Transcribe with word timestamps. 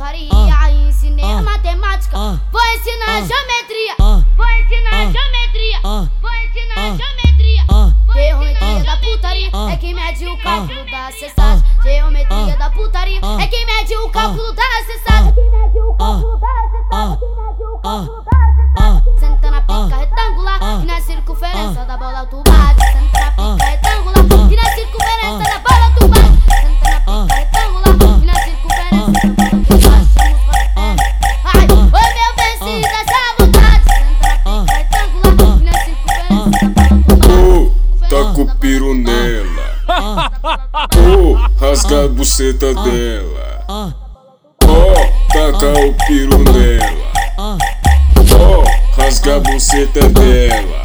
história, 0.00 0.28
ah, 0.32 0.70
ensinei 0.70 1.24
ah, 1.24 1.42
matemática, 1.42 2.16
ah, 2.16 2.40
vou 2.50 2.62
ensinar 2.74 3.18
ah. 3.18 3.20
geometria, 3.20 3.94
ah. 4.00 4.24
vou 4.34 4.46
ensinar 4.46 4.92
ah. 4.92 5.12
geometria, 5.12 5.80
vou 6.22 6.34
ensinar 6.34 6.96
geometria. 6.96 7.30
Geometria. 8.12 8.84
Da 8.84 8.96
putaria 8.96 9.50
é 9.72 9.76
quem 9.76 9.94
mede 9.94 10.26
o 10.26 10.36
cálculo 10.38 10.84
da 10.90 11.12
cessagem. 11.12 11.64
Geometria 11.82 12.56
da 12.56 12.70
putaria. 12.70 13.20
É 13.40 13.46
quem 13.46 13.64
mede 13.66 13.94
o 13.96 14.08
cálculo 14.10 14.52
da 14.52 14.69
com 38.70 38.94
o 38.94 38.94
piru 38.94 38.94
nela. 38.94 39.80
Vou 40.94 41.34
rasgar 41.58 42.04
a 42.04 42.08
buceta 42.08 42.72
dela. 42.74 43.96
Ó, 44.64 44.94
taca 45.32 45.86
o 45.86 45.94
piru 46.06 46.38
nela. 46.52 47.58
Ó, 48.38 48.64
rasgar 48.96 49.36
a 49.36 49.40
buceta 49.40 50.08
dela. 50.10 50.82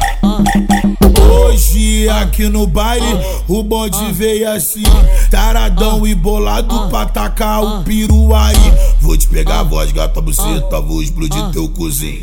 Hoje 1.30 2.08
aqui 2.08 2.48
no 2.48 2.66
baile 2.66 3.06
o 3.48 3.62
bonde 3.62 4.12
veio 4.12 4.50
assim 4.50 4.82
Taradão 5.30 6.06
e 6.06 6.14
bolado 6.14 6.88
pra 6.88 7.06
tacar 7.06 7.62
o 7.62 7.84
piru 7.84 8.34
aí. 8.34 8.54
Vou 9.00 9.16
te 9.16 9.28
pegar 9.28 9.60
a 9.60 9.62
voz, 9.62 9.92
gata 9.92 10.20
buceta, 10.20 10.80
vou 10.80 11.02
explodir 11.02 11.50
teu 11.50 11.68
cozinho. 11.68 12.20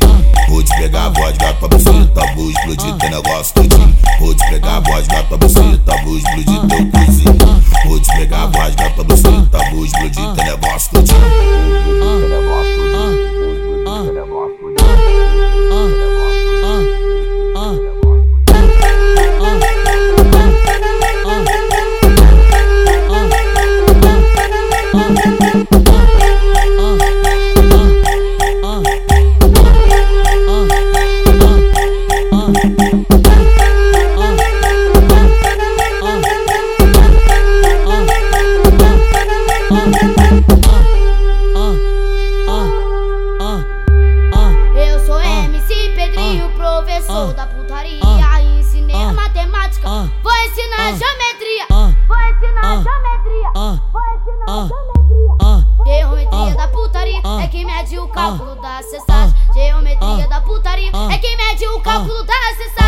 Vou 0.48 0.62
te 0.62 0.74
pegar 0.76 1.06
a 1.06 1.08
voz, 1.10 1.36
gata 1.36 1.68
buceta, 1.68 1.83
vou 2.34 2.50
explodir 2.50 2.94
teu 2.96 3.10
negócio 3.10 3.54
todinho 3.54 3.96
Vou 4.18 4.34
te 4.34 4.48
pegar 4.48 4.76
a 4.76 4.80
voz, 4.80 5.06
gata 5.06 5.36
buceta, 5.36 5.96
vou 6.04 6.16
explodir 6.16 6.60
teu 6.66 6.90
cozinho 6.90 7.62
Vou 7.86 8.00
te 8.00 8.12
pegar 8.16 8.42
a 8.42 8.46
voz, 8.46 8.74
gata 8.74 9.04
buceta, 9.04 9.70
vou 9.70 9.84
explodir 9.84 10.34
teu 10.34 10.44
negócio 10.44 10.90
todinho 10.92 11.24
Eu 25.54 25.73
professor 47.14 47.34
da 47.34 47.46
putaria. 47.46 48.00
Ensinei 48.58 48.96
a 48.96 49.12
matemática, 49.12 49.88
vou 49.88 50.32
ensinar 50.46 50.92
geometria. 50.96 51.66
Vou 52.08 52.16
ensinar 52.30 52.82
geometria. 52.82 53.50
Vou 53.92 54.02
ensinar 54.16 54.68
geometria. 54.68 55.34
Geometria 55.86 56.54
da 56.56 56.68
putaria 56.68 57.20
é 57.42 57.46
quem 57.46 57.64
mede 57.64 57.98
o 57.98 58.08
cálculo 58.08 58.56
da 58.56 58.82
cessagem. 58.82 59.34
Geometria 59.54 60.28
da 60.28 60.40
putaria 60.40 60.90
é 61.12 61.18
quem 61.18 61.36
mede 61.36 61.66
o 61.68 61.80
cálculo 61.80 62.24
da 62.24 62.34
cessagem. 62.56 62.83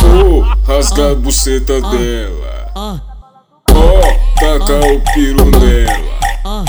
Vou 0.00 0.42
rasgar 0.64 1.10
a 1.10 1.14
buceta 1.16 1.80
dela. 1.80 2.70
Ó, 2.76 4.02
taca 4.38 4.86
o 4.86 5.00
piru 5.12 5.50
nela. 5.50 6.64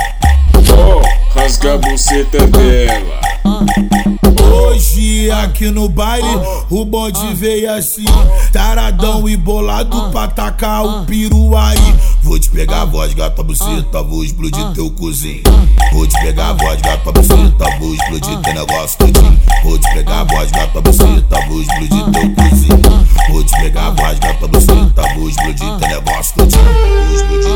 Ó, 0.75 1.01
rasgar 1.39 1.75
a 1.75 1.77
buceta 1.77 2.47
dela. 2.47 3.21
Hoje 4.51 5.29
aqui 5.31 5.69
no 5.69 5.87
baile 5.87 6.27
o 6.69 6.83
bonde 6.83 7.33
veio 7.33 7.73
assim 7.73 8.05
Taradão 8.51 9.27
e 9.27 9.37
bolado 9.37 10.09
pra 10.11 10.27
tacar 10.27 10.83
o 10.83 11.05
piru 11.05 11.55
aí. 11.55 11.95
Vou 12.23 12.39
te 12.39 12.49
pegar 12.49 12.81
a 12.81 12.85
voz, 12.85 13.13
gata 13.13 13.43
buceta, 13.43 14.01
vou 14.01 14.23
explodir 14.23 14.65
teu 14.73 14.89
cozinho. 14.91 15.43
Vou 15.93 16.07
te 16.07 16.19
pegar 16.21 16.49
a 16.49 16.53
voz, 16.53 16.81
gata 16.81 17.11
buceta, 17.11 17.77
vou 17.79 17.93
explodir 17.93 18.37
teu 18.39 18.53
negócio 18.53 18.97
todinho 18.97 19.40
Vou 19.63 19.77
te 19.77 19.93
pegar 19.93 20.21
a 20.21 20.23
voz, 20.23 20.51
vai 20.51 20.67
pra 20.67 20.81
buceta, 20.81 21.21
tá 21.29 21.45
vou 21.47 21.61
explodir 21.61 22.03
teu 22.11 22.35
cozinho. 22.35 23.07
Vou 23.29 23.43
te 23.43 23.61
pegar 23.61 23.87
a 23.87 23.91
voz, 23.91 24.19
vai 24.19 24.33
pra 24.33 24.47
buceta, 24.47 24.91
tá 24.95 25.13
vou 25.13 25.29
explodir 25.29 25.77
teu 25.77 25.87
negócio. 25.87 26.33
Vou 26.37 26.47
explodir 26.47 27.50